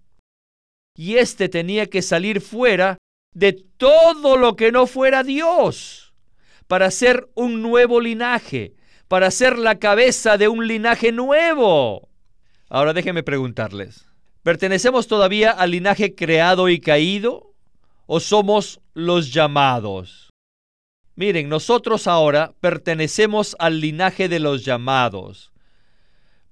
y 0.96 1.16
éste 1.16 1.50
tenía 1.50 1.84
que 1.84 2.00
salir 2.00 2.40
fuera 2.40 2.96
de 3.34 3.52
todo 3.52 4.38
lo 4.38 4.56
que 4.56 4.72
no 4.72 4.86
fuera 4.86 5.22
Dios 5.22 6.14
para 6.66 6.90
ser 6.90 7.28
un 7.34 7.60
nuevo 7.60 8.00
linaje, 8.00 8.72
para 9.06 9.30
ser 9.30 9.58
la 9.58 9.78
cabeza 9.78 10.38
de 10.38 10.48
un 10.48 10.66
linaje 10.66 11.12
nuevo. 11.12 12.08
Ahora 12.70 12.94
déjenme 12.94 13.22
preguntarles, 13.22 14.06
¿pertenecemos 14.42 15.08
todavía 15.08 15.50
al 15.50 15.72
linaje 15.72 16.14
creado 16.14 16.70
y 16.70 16.80
caído 16.80 17.50
o 18.12 18.18
somos 18.18 18.80
los 18.92 19.32
llamados? 19.32 20.30
Miren, 21.14 21.48
nosotros 21.48 22.08
ahora 22.08 22.56
pertenecemos 22.60 23.54
al 23.60 23.78
linaje 23.80 24.28
de 24.28 24.40
los 24.40 24.64
llamados. 24.64 25.52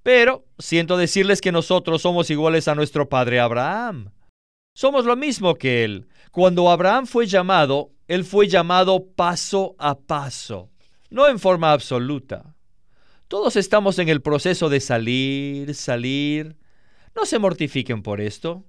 Pero 0.01 0.45
siento 0.57 0.95
decirles 0.95 1.41
que 1.41 1.51
nosotros 1.51 2.01
somos 2.01 2.29
iguales 2.29 2.69
a 2.69 2.75
nuestro 2.75 3.09
padre 3.09 3.41
Abraham. 3.41 4.11
Somos 4.73 5.03
lo 5.03 5.17
mismo 5.17 5.55
que 5.55 5.83
él. 5.83 6.07
Cuando 6.31 6.71
Abraham 6.71 7.05
fue 7.05 7.27
llamado, 7.27 7.91
él 8.07 8.23
fue 8.23 8.47
llamado 8.47 9.07
paso 9.13 9.75
a 9.79 9.99
paso, 9.99 10.69
no 11.09 11.27
en 11.27 11.39
forma 11.39 11.73
absoluta. 11.73 12.55
Todos 13.27 13.57
estamos 13.57 13.99
en 13.99 14.07
el 14.07 14.21
proceso 14.21 14.69
de 14.69 14.79
salir, 14.79 15.75
salir. 15.75 16.55
No 17.13 17.25
se 17.25 17.37
mortifiquen 17.37 18.01
por 18.01 18.21
esto. 18.21 18.63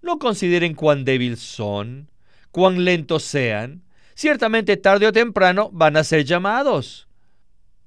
No 0.00 0.20
consideren 0.20 0.74
cuán 0.74 1.04
débiles 1.04 1.40
son, 1.40 2.08
cuán 2.50 2.84
lentos 2.84 3.22
sean. 3.22 3.82
Ciertamente 4.14 4.76
tarde 4.76 5.06
o 5.06 5.12
temprano 5.12 5.70
van 5.72 5.96
a 5.96 6.04
ser 6.04 6.24
llamados. 6.24 7.08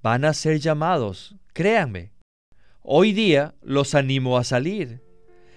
Van 0.01 0.25
a 0.25 0.33
ser 0.33 0.59
llamados, 0.59 1.35
créanme. 1.53 2.11
Hoy 2.81 3.13
día 3.13 3.55
los 3.61 3.95
animo 3.95 4.37
a 4.37 4.43
salir. 4.43 5.01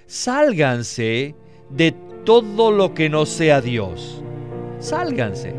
Sálganse 0.07 1.35
de 1.71 1.93
todo 2.25 2.71
lo 2.71 2.95
que 2.95 3.09
no 3.09 3.27
sea 3.27 3.61
Dios. 3.61 4.23
Sálganse. 4.79 5.55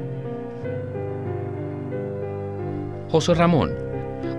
José 3.10 3.34
Ramón, 3.34 3.74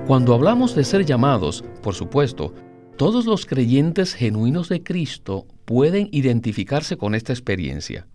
cuando 0.07 0.35
hablamos 0.35 0.75
de 0.75 0.85
ser 0.85 1.05
llamados, 1.05 1.65
por 1.83 1.95
supuesto, 1.95 2.55
todos 2.97 3.27
los 3.27 3.47
creyentes 3.47 4.15
genuinos 4.15 4.69
de 4.69 4.83
Cristo 4.83 5.47
pueden 5.65 6.09
identificarse 6.12 6.97
con 6.97 7.15
esta 7.15 7.33
experiencia. 7.33 8.07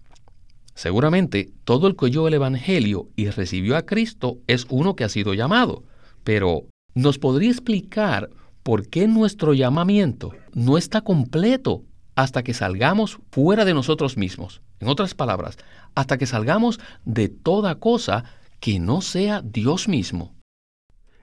Seguramente 0.76 1.52
todo 1.64 1.88
el 1.88 1.96
que 1.96 2.06
oyó 2.06 2.28
el 2.28 2.34
Evangelio 2.34 3.10
y 3.16 3.30
recibió 3.30 3.78
a 3.78 3.86
Cristo 3.86 4.40
es 4.48 4.66
uno 4.70 4.96
que 4.96 5.04
ha 5.04 5.10
sido 5.10 5.34
llamado, 5.34 5.84
pero 6.24 6.66
¿nos 6.96 7.20
podría 7.20 7.52
explicar 7.52 8.30
¿por 8.64 8.88
qué 8.88 9.08
nuestro 9.08 9.54
llamamiento 9.54 10.34
no 10.54 10.78
está 10.78 11.02
completo 11.02 11.84
hasta 12.16 12.44
que 12.44 12.54
salgamos 12.54 13.20
fuera 13.32 13.66
de 13.66 13.74
nosotros 13.74 14.18
mismos. 14.18 14.62
En 14.80 14.88
otras 14.88 15.14
palabras, 15.14 15.58
hasta 15.96 16.18
que 16.18 16.26
salgamos 16.26 16.80
de 17.06 17.30
toda 17.30 17.76
cosa 17.76 18.26
que 18.60 18.80
no 18.80 19.02
sea 19.02 19.42
Dios 19.42 19.88
mismo. 19.88 20.34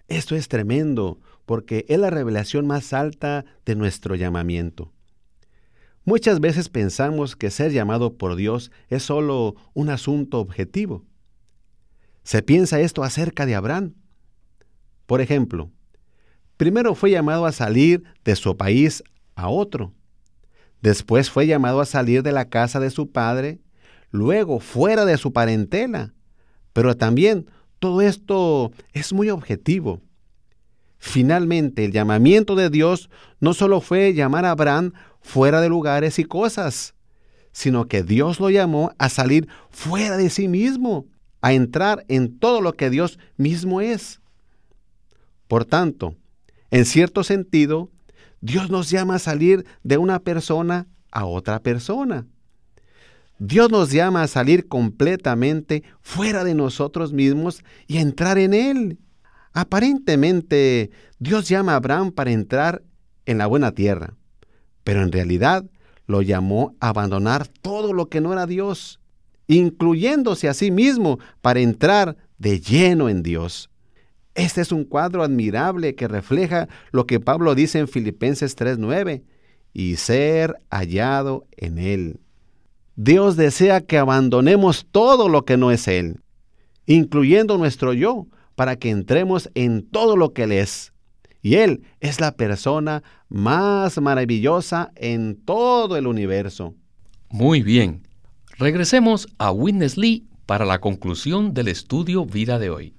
Esto 0.08 0.34
es 0.34 0.48
tremendo, 0.48 1.20
porque 1.46 1.84
es 1.88 1.98
la 1.98 2.10
revelación 2.10 2.66
más 2.66 2.92
alta 2.92 3.44
de 3.64 3.76
nuestro 3.76 4.14
llamamiento. 4.14 4.92
Muchas 6.04 6.40
veces 6.40 6.68
pensamos 6.68 7.36
que 7.36 7.50
ser 7.50 7.72
llamado 7.72 8.16
por 8.16 8.36
Dios 8.36 8.70
es 8.88 9.02
solo 9.02 9.54
un 9.74 9.90
asunto 9.90 10.38
objetivo. 10.38 11.04
Se 12.22 12.42
piensa 12.42 12.80
esto 12.80 13.02
acerca 13.02 13.46
de 13.46 13.54
Abraham. 13.54 13.94
Por 15.06 15.20
ejemplo, 15.20 15.70
primero 16.56 16.94
fue 16.94 17.10
llamado 17.10 17.44
a 17.44 17.52
salir 17.52 18.04
de 18.24 18.36
su 18.36 18.56
país 18.56 19.02
a 19.34 19.48
otro. 19.48 19.92
Después 20.80 21.30
fue 21.30 21.46
llamado 21.46 21.80
a 21.80 21.86
salir 21.86 22.22
de 22.22 22.32
la 22.32 22.48
casa 22.48 22.80
de 22.80 22.90
su 22.90 23.10
padre, 23.10 23.60
luego 24.10 24.60
fuera 24.60 25.04
de 25.04 25.18
su 25.18 25.32
parentela. 25.32 26.14
Pero 26.72 26.96
también 26.96 27.50
todo 27.78 28.00
esto 28.00 28.72
es 28.92 29.12
muy 29.12 29.28
objetivo. 29.30 30.00
Finalmente, 30.98 31.84
el 31.84 31.92
llamamiento 31.92 32.54
de 32.54 32.70
Dios 32.70 33.10
no 33.40 33.54
solo 33.54 33.80
fue 33.80 34.12
llamar 34.12 34.44
a 34.44 34.50
Abraham 34.50 34.92
fuera 35.20 35.60
de 35.60 35.68
lugares 35.68 36.18
y 36.18 36.24
cosas, 36.24 36.94
sino 37.52 37.86
que 37.86 38.02
Dios 38.02 38.40
lo 38.40 38.50
llamó 38.50 38.92
a 38.98 39.08
salir 39.08 39.48
fuera 39.70 40.16
de 40.16 40.30
sí 40.30 40.48
mismo, 40.48 41.06
a 41.40 41.52
entrar 41.52 42.04
en 42.08 42.38
todo 42.38 42.60
lo 42.60 42.74
que 42.74 42.90
Dios 42.90 43.18
mismo 43.36 43.80
es. 43.80 44.20
Por 45.48 45.64
tanto, 45.64 46.14
en 46.70 46.84
cierto 46.84 47.24
sentido, 47.24 47.90
Dios 48.40 48.70
nos 48.70 48.90
llama 48.90 49.16
a 49.16 49.18
salir 49.18 49.66
de 49.82 49.98
una 49.98 50.20
persona 50.20 50.86
a 51.10 51.24
otra 51.24 51.60
persona. 51.60 52.26
Dios 53.38 53.70
nos 53.70 53.90
llama 53.90 54.22
a 54.22 54.28
salir 54.28 54.68
completamente 54.68 55.82
fuera 56.02 56.44
de 56.44 56.54
nosotros 56.54 57.12
mismos 57.12 57.64
y 57.86 57.96
a 57.96 58.02
entrar 58.02 58.38
en 58.38 58.54
Él. 58.54 58.98
Aparentemente, 59.52 60.90
Dios 61.18 61.48
llama 61.48 61.72
a 61.72 61.76
Abraham 61.76 62.12
para 62.12 62.32
entrar 62.32 62.82
en 63.26 63.38
la 63.38 63.46
buena 63.46 63.72
tierra, 63.72 64.14
pero 64.90 65.04
en 65.04 65.12
realidad 65.12 65.64
lo 66.08 66.20
llamó 66.20 66.74
a 66.80 66.88
abandonar 66.88 67.46
todo 67.46 67.92
lo 67.92 68.08
que 68.08 68.20
no 68.20 68.32
era 68.32 68.46
Dios, 68.46 68.98
incluyéndose 69.46 70.48
a 70.48 70.52
sí 70.52 70.72
mismo 70.72 71.20
para 71.42 71.60
entrar 71.60 72.16
de 72.38 72.58
lleno 72.58 73.08
en 73.08 73.22
Dios. 73.22 73.70
Este 74.34 74.60
es 74.60 74.72
un 74.72 74.82
cuadro 74.82 75.22
admirable 75.22 75.94
que 75.94 76.08
refleja 76.08 76.68
lo 76.90 77.06
que 77.06 77.20
Pablo 77.20 77.54
dice 77.54 77.78
en 77.78 77.86
Filipenses 77.86 78.56
3:9, 78.56 79.22
y 79.72 79.94
ser 79.94 80.56
hallado 80.70 81.46
en 81.56 81.78
Él. 81.78 82.18
Dios 82.96 83.36
desea 83.36 83.82
que 83.82 83.96
abandonemos 83.96 84.88
todo 84.90 85.28
lo 85.28 85.44
que 85.44 85.56
no 85.56 85.70
es 85.70 85.86
Él, 85.86 86.18
incluyendo 86.86 87.58
nuestro 87.58 87.92
yo, 87.92 88.26
para 88.56 88.74
que 88.74 88.90
entremos 88.90 89.50
en 89.54 89.88
todo 89.88 90.16
lo 90.16 90.32
que 90.32 90.42
Él 90.42 90.50
es. 90.50 90.92
Y 91.42 91.56
Él 91.56 91.84
es 92.00 92.20
la 92.20 92.32
persona 92.32 93.02
más 93.28 94.00
maravillosa 94.00 94.90
en 94.94 95.42
todo 95.44 95.96
el 95.96 96.06
universo. 96.06 96.74
Muy 97.30 97.62
bien. 97.62 98.02
Regresemos 98.58 99.26
a 99.38 99.52
Witness 99.52 99.96
Lee 99.96 100.28
para 100.44 100.64
la 100.64 100.80
conclusión 100.80 101.54
del 101.54 101.68
estudio 101.68 102.26
vida 102.26 102.58
de 102.58 102.70
hoy. 102.70 102.94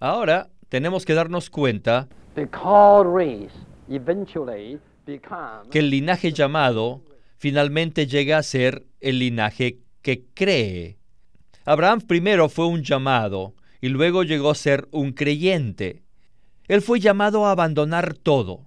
Ahora 0.00 0.48
tenemos 0.68 1.04
que 1.04 1.14
darnos 1.14 1.50
cuenta 1.50 2.08
que 5.70 5.78
el 5.78 5.90
linaje 5.90 6.32
llamado 6.32 7.02
finalmente 7.36 8.06
llega 8.06 8.38
a 8.38 8.42
ser 8.42 8.86
el 9.00 9.18
linaje 9.18 9.78
que 10.00 10.24
cree. 10.34 10.96
Abraham 11.64 12.00
primero 12.00 12.48
fue 12.48 12.66
un 12.66 12.82
llamado 12.82 13.54
y 13.82 13.88
luego 13.88 14.22
llegó 14.22 14.50
a 14.50 14.54
ser 14.54 14.88
un 14.92 15.12
creyente. 15.12 16.04
Él 16.68 16.80
fue 16.80 17.00
llamado 17.00 17.44
a 17.44 17.50
abandonar 17.50 18.14
todo, 18.14 18.64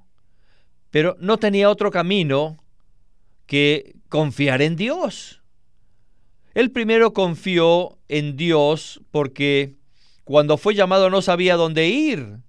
pero 0.91 1.15
no 1.21 1.37
tenía 1.37 1.69
otro 1.69 1.89
camino 1.89 2.57
que 3.47 3.95
confiar 4.09 4.61
en 4.61 4.75
Dios. 4.75 5.41
Él 6.53 6.69
primero 6.69 7.13
confió 7.13 7.97
en 8.09 8.35
Dios 8.35 9.01
porque 9.09 9.77
cuando 10.25 10.57
fue 10.57 10.75
llamado 10.75 11.09
no 11.09 11.21
sabía 11.21 11.55
dónde 11.55 11.87
ir. 11.87 12.39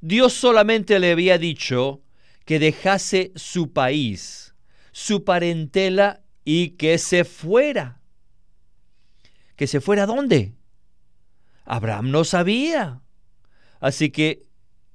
Dios 0.00 0.32
solamente 0.32 0.98
le 0.98 1.12
había 1.12 1.36
dicho 1.36 2.00
que 2.46 2.58
dejase 2.58 3.30
su 3.36 3.72
país, 3.72 4.54
su 4.90 5.22
parentela 5.22 6.22
y 6.46 6.70
que 6.70 6.96
se 6.96 7.24
fuera. 7.24 8.00
¿Que 9.56 9.66
se 9.66 9.82
fuera 9.82 10.06
dónde? 10.06 10.54
Abraham 11.64 12.10
no 12.10 12.24
sabía. 12.24 13.00
Así 13.80 14.10
que 14.10 14.42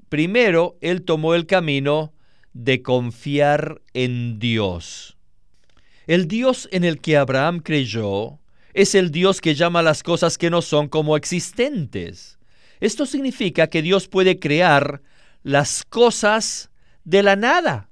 primero 0.09 0.77
él 0.81 1.03
tomó 1.03 1.35
el 1.35 1.45
camino 1.45 2.13
de 2.53 2.81
confiar 2.81 3.81
en 3.93 4.39
Dios. 4.39 5.17
El 6.07 6.27
Dios 6.27 6.67
en 6.71 6.83
el 6.83 6.99
que 6.99 7.17
Abraham 7.17 7.59
creyó 7.59 8.39
es 8.73 8.95
el 8.95 9.11
Dios 9.11 9.41
que 9.41 9.55
llama 9.55 9.81
las 9.81 10.03
cosas 10.03 10.37
que 10.37 10.49
no 10.49 10.61
son 10.61 10.87
como 10.87 11.15
existentes. 11.15 12.39
Esto 12.79 13.05
significa 13.05 13.67
que 13.67 13.81
Dios 13.81 14.07
puede 14.07 14.39
crear 14.39 15.01
las 15.43 15.83
cosas 15.83 16.71
de 17.03 17.23
la 17.23 17.35
nada. 17.35 17.89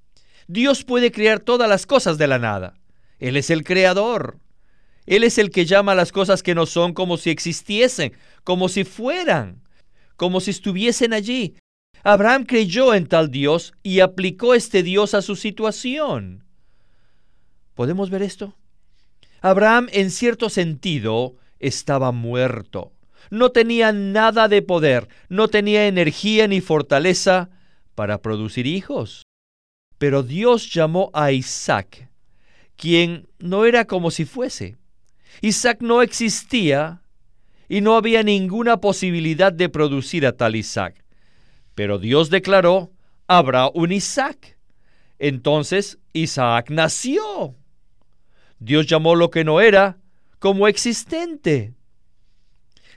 Dios 0.48 0.84
puede 0.84 1.12
crear 1.12 1.40
todas 1.40 1.70
las 1.70 1.86
cosas 1.86 2.18
de 2.18 2.28
la 2.28 2.40
nada. 2.40 2.80
Él 3.20 3.38
es 3.38 3.50
el 3.50 3.64
creador. 3.64 4.40
Él 5.08 5.24
es 5.24 5.38
el 5.38 5.50
que 5.50 5.66
llama 5.66 5.94
a 5.94 5.96
las 5.96 6.12
cosas 6.12 6.44
que 6.44 6.54
no 6.54 6.66
son 6.66 6.94
como 6.94 7.18
si 7.18 7.30
existiesen, 7.30 8.14
como 8.44 8.68
si 8.70 8.84
fueran, 8.84 9.64
como 10.18 10.42
si 10.42 10.52
estuviesen 10.52 11.14
allí. 11.14 11.56
Abraham 12.04 12.44
creyó 12.44 12.94
en 12.94 13.08
tal 13.08 13.32
Dios 13.32 13.74
y 13.84 14.02
aplicó 14.02 14.54
este 14.54 14.84
Dios 14.84 15.14
a 15.14 15.22
su 15.22 15.36
situación. 15.38 16.44
¿Podemos 17.74 18.10
ver 18.10 18.22
esto? 18.22 18.56
Abraham 19.42 19.88
en 19.94 20.12
cierto 20.12 20.50
sentido 20.50 21.36
estaba 21.60 22.12
muerto. 22.12 22.92
No 23.30 23.52
tenía 23.52 23.94
nada 23.94 24.48
de 24.48 24.62
poder, 24.62 25.08
no 25.30 25.48
tenía 25.48 25.88
energía 25.88 26.48
ni 26.48 26.60
fortaleza 26.60 27.50
para 27.96 28.22
producir 28.22 28.68
hijos. 28.68 29.24
Pero 29.98 30.22
Dios 30.22 30.72
llamó 30.74 31.12
a 31.14 31.32
Isaac, 31.32 32.10
quien 32.76 33.28
no 33.40 33.66
era 33.66 33.86
como 33.86 34.12
si 34.12 34.26
fuese. 34.26 34.78
Isaac 35.42 35.80
no 35.82 36.02
existía 36.02 37.02
y 37.70 37.82
no 37.82 37.96
había 37.96 38.24
ninguna 38.24 38.78
posibilidad 38.78 39.52
de 39.52 39.70
producir 39.70 40.26
a 40.26 40.32
tal 40.32 40.56
Isaac. 40.56 41.04
Pero 41.76 42.00
Dios 42.00 42.30
declaró, 42.30 42.92
habrá 43.28 43.70
un 43.70 43.92
Isaac. 43.92 44.58
Entonces 45.20 46.00
Isaac 46.14 46.70
nació. 46.70 47.56
Dios 48.60 48.88
llamó 48.88 49.16
lo 49.16 49.30
que 49.30 49.44
no 49.44 49.62
era 49.62 49.98
como 50.40 50.68
existente. 50.68 51.74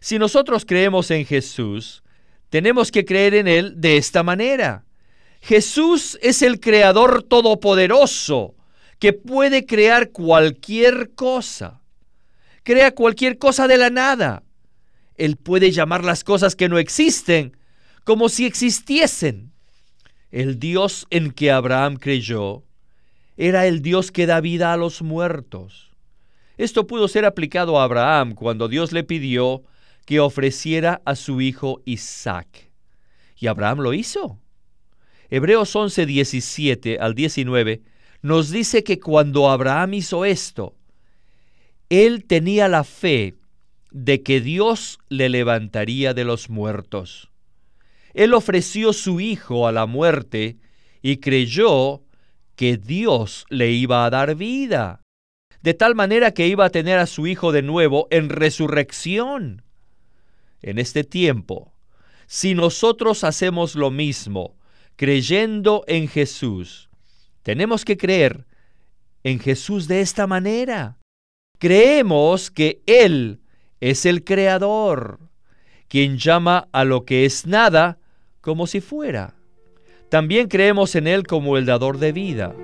Si 0.00 0.18
nosotros 0.18 0.64
creemos 0.64 1.10
en 1.10 1.26
Jesús, 1.26 2.02
tenemos 2.48 2.90
que 2.90 3.04
creer 3.04 3.34
en 3.34 3.48
Él 3.48 3.80
de 3.80 3.96
esta 3.96 4.22
manera. 4.22 4.84
Jesús 5.42 6.18
es 6.22 6.42
el 6.42 6.60
creador 6.60 7.22
todopoderoso 7.22 8.54
que 8.98 9.12
puede 9.12 9.66
crear 9.66 10.10
cualquier 10.10 11.14
cosa. 11.14 11.79
Crea 12.62 12.94
cualquier 12.94 13.38
cosa 13.38 13.66
de 13.68 13.78
la 13.78 13.90
nada. 13.90 14.42
Él 15.16 15.36
puede 15.36 15.70
llamar 15.70 16.04
las 16.04 16.24
cosas 16.24 16.56
que 16.56 16.68
no 16.68 16.78
existen 16.78 17.56
como 18.04 18.28
si 18.28 18.46
existiesen. 18.46 19.52
El 20.30 20.58
Dios 20.58 21.06
en 21.10 21.32
que 21.32 21.50
Abraham 21.50 21.96
creyó 21.96 22.64
era 23.36 23.66
el 23.66 23.82
Dios 23.82 24.12
que 24.12 24.26
da 24.26 24.40
vida 24.40 24.72
a 24.72 24.76
los 24.76 25.02
muertos. 25.02 25.90
Esto 26.58 26.86
pudo 26.86 27.08
ser 27.08 27.24
aplicado 27.24 27.80
a 27.80 27.84
Abraham 27.84 28.34
cuando 28.34 28.68
Dios 28.68 28.92
le 28.92 29.02
pidió 29.02 29.62
que 30.04 30.20
ofreciera 30.20 31.00
a 31.04 31.16
su 31.16 31.40
hijo 31.40 31.80
Isaac. 31.84 32.70
Y 33.36 33.46
Abraham 33.46 33.80
lo 33.80 33.94
hizo. 33.94 34.38
Hebreos 35.30 35.74
11, 35.74 36.04
17 36.04 36.98
al 36.98 37.14
19 37.14 37.82
nos 38.22 38.50
dice 38.50 38.84
que 38.84 39.00
cuando 39.00 39.48
Abraham 39.48 39.94
hizo 39.94 40.24
esto, 40.24 40.74
él 41.90 42.24
tenía 42.24 42.68
la 42.68 42.84
fe 42.84 43.36
de 43.90 44.22
que 44.22 44.40
Dios 44.40 44.98
le 45.08 45.28
levantaría 45.28 46.14
de 46.14 46.24
los 46.24 46.48
muertos. 46.48 47.30
Él 48.14 48.32
ofreció 48.32 48.92
su 48.92 49.20
hijo 49.20 49.66
a 49.66 49.72
la 49.72 49.84
muerte 49.84 50.58
y 51.02 51.18
creyó 51.18 52.02
que 52.56 52.76
Dios 52.76 53.44
le 53.50 53.70
iba 53.72 54.04
a 54.04 54.10
dar 54.10 54.34
vida, 54.36 55.02
de 55.62 55.74
tal 55.74 55.94
manera 55.94 56.32
que 56.32 56.46
iba 56.46 56.64
a 56.64 56.70
tener 56.70 56.98
a 56.98 57.06
su 57.06 57.26
hijo 57.26 57.52
de 57.52 57.62
nuevo 57.62 58.08
en 58.10 58.30
resurrección. 58.30 59.62
En 60.62 60.78
este 60.78 61.04
tiempo, 61.04 61.74
si 62.26 62.54
nosotros 62.54 63.24
hacemos 63.24 63.74
lo 63.74 63.90
mismo 63.90 64.56
creyendo 65.00 65.82
en 65.86 66.08
Jesús. 66.08 66.90
Tenemos 67.42 67.86
que 67.86 67.96
creer 67.96 68.46
en 69.24 69.38
Jesús 69.38 69.88
de 69.88 70.02
esta 70.02 70.26
manera. 70.26 70.99
Creemos 71.60 72.50
que 72.50 72.80
Él 72.86 73.40
es 73.80 74.06
el 74.06 74.24
Creador, 74.24 75.20
quien 75.88 76.16
llama 76.16 76.68
a 76.72 76.84
lo 76.84 77.04
que 77.04 77.26
es 77.26 77.46
nada 77.46 77.98
como 78.40 78.66
si 78.66 78.80
fuera. 78.80 79.34
También 80.08 80.48
creemos 80.48 80.94
en 80.94 81.06
Él 81.06 81.26
como 81.26 81.58
el 81.58 81.66
dador 81.66 81.98
de 81.98 82.12
vida, 82.12 82.54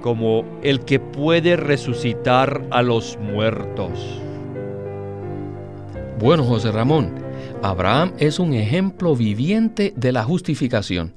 como 0.00 0.46
el 0.62 0.86
que 0.86 0.98
puede 0.98 1.56
resucitar 1.56 2.66
a 2.70 2.80
los 2.80 3.18
muertos. 3.18 4.18
Bueno, 6.18 6.42
José 6.42 6.72
Ramón, 6.72 7.22
Abraham 7.62 8.14
es 8.18 8.38
un 8.38 8.54
ejemplo 8.54 9.14
viviente 9.14 9.92
de 9.94 10.10
la 10.10 10.24
justificación. 10.24 11.14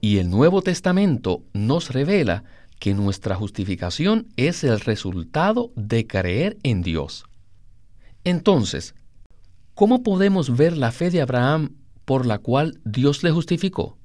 Y 0.00 0.18
el 0.18 0.28
Nuevo 0.28 0.60
Testamento 0.60 1.44
nos 1.52 1.92
revela 1.92 2.42
que 2.82 2.94
nuestra 2.94 3.36
justificación 3.36 4.26
es 4.36 4.64
el 4.64 4.80
resultado 4.80 5.70
de 5.76 6.04
creer 6.08 6.58
en 6.64 6.82
Dios. 6.82 7.26
Entonces, 8.24 8.96
¿cómo 9.74 10.02
podemos 10.02 10.56
ver 10.56 10.76
la 10.76 10.90
fe 10.90 11.12
de 11.12 11.22
Abraham 11.22 11.76
por 12.04 12.26
la 12.26 12.38
cual 12.38 12.80
Dios 12.84 13.22
le 13.22 13.30
justificó? 13.30 13.98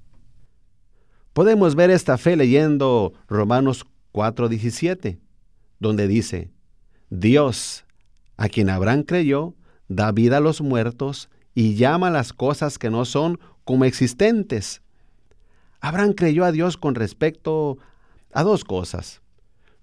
Podemos 1.34 1.74
ver 1.74 1.90
esta 1.90 2.20
fe 2.20 2.36
leyendo 2.36 3.14
Romanos 3.28 3.84
4:17, 4.12 5.18
donde 5.80 6.08
dice, 6.08 6.52
Dios, 7.10 7.84
a 8.36 8.48
quien 8.48 8.70
Abraham 8.70 9.02
creyó, 9.02 9.56
da 9.88 10.12
vida 10.12 10.38
a 10.38 10.42
los 10.42 10.62
muertos 10.62 11.30
y 11.56 11.74
llama 11.74 12.12
las 12.12 12.32
cosas 12.32 12.78
que 12.78 12.92
no 12.92 13.06
son 13.06 13.40
como 13.64 13.86
existentes. 13.86 14.84
Abraham 15.80 16.14
creyó 16.14 16.46
a 16.46 16.52
Dios 16.52 16.78
con 16.78 16.94
respecto 16.94 17.80
a 18.32 18.44
dos 18.44 18.64
cosas. 18.64 19.22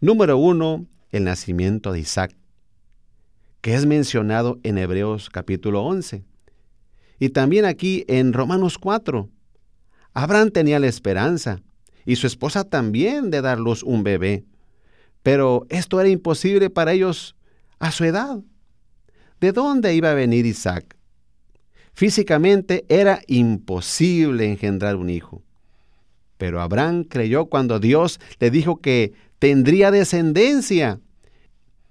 Número 0.00 0.37
uno, 0.37 0.87
el 1.11 1.24
nacimiento 1.24 1.92
de 1.92 2.00
Isaac, 2.00 2.37
que 3.61 3.74
es 3.74 3.87
mencionado 3.87 4.59
en 4.62 4.78
Hebreos 4.78 5.30
capítulo 5.30 5.83
11. 5.85 6.24
Y 7.18 7.28
también 7.30 7.64
aquí 7.64 8.04
en 8.09 8.33
Romanos 8.33 8.78
4, 8.78 9.30
Abraham 10.12 10.50
tenía 10.50 10.78
la 10.78 10.88
esperanza, 10.88 11.62
y 12.04 12.16
su 12.16 12.26
esposa 12.26 12.64
también, 12.64 13.30
de 13.30 13.40
darlos 13.40 13.83
un 13.83 14.02
bebé. 14.02 14.44
Pero 15.22 15.66
esto 15.70 16.00
era 16.00 16.11
imposible 16.11 16.68
para 16.68 16.92
ellos 16.92 17.35
a 17.78 17.90
su 17.90 18.04
edad. 18.04 18.40
¿De 19.40 19.52
dónde 19.52 19.94
iba 19.94 20.11
a 20.11 20.14
venir 20.14 20.44
Isaac? 20.46 20.96
Físicamente 21.94 22.85
era 22.88 23.20
imposible 23.28 24.50
engendrar 24.50 24.96
un 24.96 25.09
hijo. 25.09 25.43
Pero 26.38 26.61
Abraham 26.61 27.05
creyó 27.05 27.47
cuando 27.47 27.79
Dios 27.79 28.20
le 28.38 28.51
dijo 28.51 28.81
que 28.81 29.12
tendría 29.38 29.90
descendencia. 29.90 31.01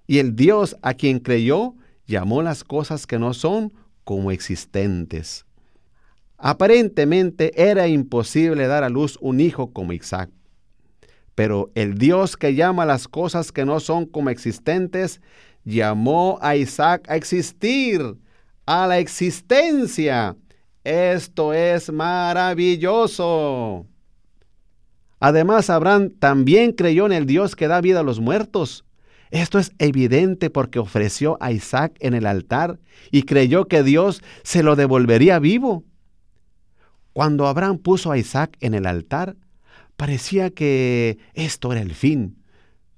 Y 0.06 0.20
el 0.20 0.36
Dios 0.36 0.76
a 0.82 0.94
quien 0.94 1.20
creyó 1.20 1.76
llamó 2.06 2.42
las 2.42 2.64
cosas 2.64 3.08
que 3.08 3.20
no 3.20 3.34
son 3.34 3.74
como 4.04 4.32
existentes. 4.32 5.46
Aparentemente 6.38 7.52
era 7.56 7.88
imposible 7.88 8.68
dar 8.68 8.84
a 8.84 8.90
luz 8.90 9.18
un 9.22 9.40
hijo 9.40 9.72
como 9.72 9.94
Isaac. 9.94 10.30
Pero 11.36 11.72
el 11.74 11.98
Dios 11.98 12.36
que 12.36 12.54
llama 12.54 12.86
las 12.86 13.08
cosas 13.08 13.52
que 13.52 13.66
no 13.66 13.80
son 13.80 14.06
como 14.06 14.30
existentes, 14.30 15.22
llamó 15.64 16.38
a 16.42 16.56
Isaac 16.56 17.06
a 17.10 17.16
existir, 17.16 18.18
a 18.66 18.88
la 18.88 19.00
existencia. 19.00 20.36
Esto 20.84 21.54
es 21.54 21.92
maravilloso. 21.92 23.88
Además, 25.26 25.70
Abraham 25.70 26.10
también 26.20 26.74
creyó 26.74 27.06
en 27.06 27.14
el 27.14 27.26
Dios 27.26 27.56
que 27.56 27.70
da 27.70 27.80
vida 27.80 28.02
a 28.02 28.04
los 28.04 28.20
muertos. 28.20 28.84
Esto 29.32 29.58
es 29.58 29.72
evidente 29.80 30.50
porque 30.50 30.80
ofreció 30.80 31.38
a 31.40 31.54
Isaac 31.54 31.96
en 32.02 32.14
el 32.14 32.26
altar 32.26 32.82
y 33.10 33.24
creyó 33.24 33.70
que 33.70 33.84
Dios 33.84 34.22
se 34.44 34.64
lo 34.64 34.76
devolvería 34.76 35.40
vivo. 35.40 35.86
Cuando 37.14 37.48
Abraham 37.48 37.78
puso 37.78 38.12
a 38.12 38.18
Isaac 38.18 38.58
en 38.60 38.74
el 38.74 38.86
altar, 38.86 39.38
parecía 39.96 40.50
que 40.50 41.18
esto 41.36 41.72
era 41.72 41.82
el 41.82 41.96
fin, 41.96 42.44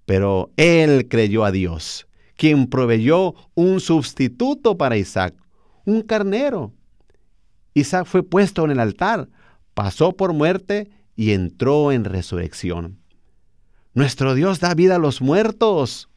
pero 0.07 0.49
él 0.57 1.07
creyó 1.07 1.45
a 1.45 1.51
Dios, 1.51 2.07
quien 2.37 2.71
proveyó 2.71 3.35
un 3.53 3.79
sustituto 3.79 4.79
para 4.79 4.97
Isaac, 4.97 5.35
un 5.85 6.01
carnero. 6.01 6.73
Isaac 7.75 8.07
fue 8.07 8.23
puesto 8.23 8.65
en 8.65 8.71
el 8.71 8.79
altar, 8.79 9.29
pasó 9.75 10.13
por 10.13 10.33
muerte 10.33 10.89
y 11.15 11.31
entró 11.31 11.91
en 11.91 12.03
resurrección. 12.03 12.99
Nuestro 13.93 14.33
Dios 14.33 14.59
da 14.59 14.73
vida 14.73 14.95
a 14.95 14.99
los 14.99 15.21
muertos. 15.21 16.09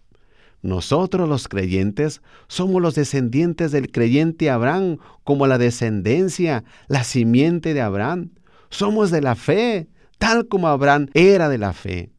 Nosotros 0.63 1.29
los 1.29 1.47
creyentes 1.47 2.21
somos 2.49 2.83
los 2.83 2.97
descendientes 2.97 3.71
del 3.71 3.93
creyente 3.93 4.51
Abraham, 4.51 4.99
como 5.23 5.47
la 5.47 5.59
descendencia, 5.59 6.65
la 6.89 7.05
simiente 7.05 7.75
de 7.75 7.81
Abraham. 7.81 8.31
Somos 8.69 9.13
de 9.13 9.23
la 9.23 9.37
fe, 9.37 9.89
tal 10.19 10.49
como 10.49 10.67
Abraham 10.67 11.09
era 11.15 11.49
de 11.49 11.59
la 11.59 11.73
fe. 11.73 12.11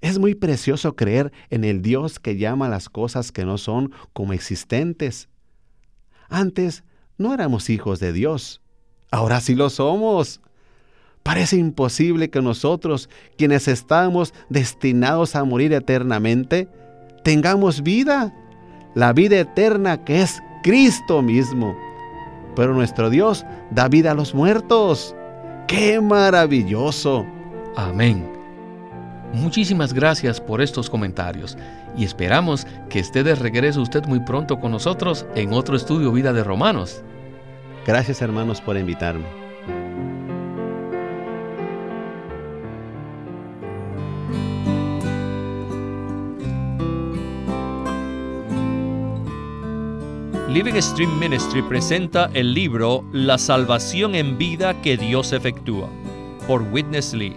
Es 0.00 0.18
muy 0.18 0.34
precioso 0.34 0.96
creer 0.96 1.32
en 1.50 1.64
el 1.64 1.82
Dios 1.82 2.20
que 2.20 2.36
llama 2.36 2.68
las 2.68 2.88
cosas 2.88 3.32
que 3.32 3.44
no 3.44 3.58
son 3.58 3.92
como 4.12 4.32
existentes. 4.32 5.28
Antes 6.28 6.84
no 7.18 7.34
éramos 7.34 7.68
hijos 7.68 7.98
de 8.00 8.12
Dios, 8.12 8.62
ahora 9.10 9.40
sí 9.40 9.54
lo 9.54 9.68
somos. 9.68 10.40
Parece 11.22 11.56
imposible 11.56 12.30
que 12.30 12.40
nosotros, 12.40 13.08
quienes 13.36 13.68
estamos 13.68 14.34
destinados 14.48 15.36
a 15.36 15.44
morir 15.44 15.72
eternamente, 15.72 16.68
tengamos 17.22 17.82
vida, 17.82 18.34
la 18.94 19.12
vida 19.12 19.38
eterna 19.38 20.04
que 20.04 20.22
es 20.22 20.42
Cristo 20.62 21.22
mismo. 21.22 21.76
Pero 22.56 22.74
nuestro 22.74 23.10
Dios 23.10 23.44
da 23.70 23.88
vida 23.88 24.12
a 24.12 24.14
los 24.14 24.34
muertos. 24.34 25.14
¡Qué 25.66 26.00
maravilloso! 26.00 27.24
Amén. 27.76 28.28
Muchísimas 29.32 29.92
gracias 29.92 30.40
por 30.40 30.60
estos 30.60 30.90
comentarios 30.90 31.56
y 31.96 32.04
esperamos 32.04 32.66
que 32.88 32.98
esté 32.98 33.22
de 33.22 33.36
regreso 33.36 33.80
usted 33.80 34.04
muy 34.06 34.20
pronto 34.20 34.58
con 34.58 34.72
nosotros 34.72 35.24
en 35.36 35.52
otro 35.52 35.76
estudio 35.76 36.10
Vida 36.10 36.32
de 36.32 36.42
Romanos. 36.42 37.02
Gracias 37.86 38.20
hermanos 38.22 38.60
por 38.60 38.76
invitarme. 38.76 39.49
Living 50.50 50.82
Stream 50.82 51.16
Ministry 51.16 51.62
presenta 51.62 52.28
el 52.34 52.52
libro 52.52 53.04
La 53.12 53.38
salvación 53.38 54.16
en 54.16 54.36
vida 54.36 54.82
que 54.82 54.96
Dios 54.96 55.32
efectúa, 55.32 55.88
por 56.48 56.62
Witness 56.72 57.14
Lee. 57.14 57.36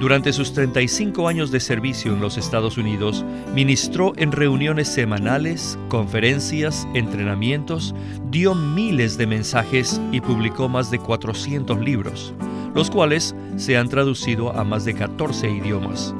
Durante 0.00 0.32
sus 0.32 0.54
35 0.54 1.28
años 1.28 1.50
de 1.50 1.60
servicio 1.60 2.14
en 2.14 2.22
los 2.22 2.38
Estados 2.38 2.78
Unidos, 2.78 3.22
ministró 3.54 4.14
en 4.16 4.32
reuniones 4.32 4.88
semanales, 4.88 5.78
conferencias, 5.88 6.88
entrenamientos, 6.94 7.94
dio 8.30 8.54
miles 8.54 9.18
de 9.18 9.26
mensajes 9.26 10.00
y 10.10 10.22
publicó 10.22 10.70
más 10.70 10.90
de 10.90 10.98
400 10.98 11.78
libros, 11.80 12.32
los 12.74 12.90
cuales 12.90 13.34
se 13.56 13.76
han 13.76 13.90
traducido 13.90 14.58
a 14.58 14.64
más 14.64 14.86
de 14.86 14.94
14 14.94 15.50
idiomas. 15.50 16.14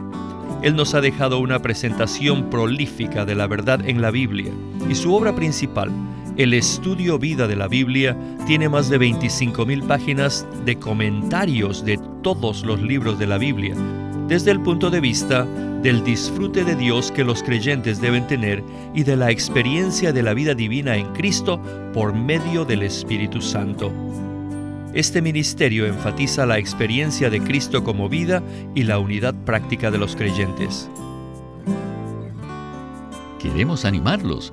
Él 0.61 0.77
nos 0.77 0.93
ha 0.93 1.01
dejado 1.01 1.39
una 1.39 1.63
presentación 1.63 2.51
prolífica 2.51 3.25
de 3.25 3.35
la 3.35 3.47
verdad 3.47 3.81
en 3.89 4.03
la 4.03 4.11
Biblia 4.11 4.53
y 4.91 4.95
su 4.95 5.15
obra 5.15 5.35
principal, 5.35 5.91
el 6.37 6.55
estudio 6.55 7.19
vida 7.19 7.47
de 7.47 7.57
la 7.57 7.69
Biblia 7.69 8.17
tiene 8.47 8.69
más 8.69 8.89
de 8.89 8.99
25.000 8.99 9.87
páginas 9.87 10.47
de 10.65 10.79
comentarios 10.79 11.85
de 11.85 11.99
todos 12.23 12.65
los 12.65 12.81
libros 12.81 13.19
de 13.19 13.27
la 13.27 13.39
Biblia, 13.39 13.75
desde 14.29 14.51
el 14.51 14.61
punto 14.61 14.91
de 14.91 15.01
vista 15.01 15.45
del 15.83 16.05
disfrute 16.05 16.65
de 16.65 16.77
Dios 16.77 17.11
que 17.11 17.25
los 17.25 17.43
creyentes 17.43 18.01
deben 18.01 18.27
tener 18.27 18.63
y 18.95 19.03
de 19.03 19.17
la 19.17 19.31
experiencia 19.31 20.13
de 20.13 20.23
la 20.23 20.35
vida 20.35 20.55
divina 20.55 20.97
en 20.97 21.13
Cristo 21.15 21.61
por 21.93 22.15
medio 22.15 22.65
del 22.65 22.83
Espíritu 22.83 23.41
Santo. 23.41 23.93
Este 24.93 25.23
ministerio 25.23 25.87
enfatiza 25.87 26.47
la 26.47 26.59
experiencia 26.59 27.31
de 27.31 27.41
Cristo 27.41 27.85
como 27.85 28.09
vida 28.09 28.43
y 28.75 28.83
la 28.83 28.99
unidad 28.99 29.35
práctica 29.45 29.91
de 29.91 29.99
los 29.99 30.17
creyentes. 30.17 30.91
Queremos 33.39 33.85
animarlos 33.85 34.53